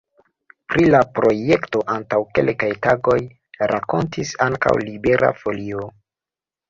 Pri 0.71 0.85
la 0.95 1.01
projekto 1.17 1.83
antaŭ 1.95 2.19
kelkaj 2.39 2.71
tagoj 2.87 3.17
rakontis 3.73 4.33
ankaŭ 4.47 4.73
Libera 4.89 5.31
Folio. 5.43 5.85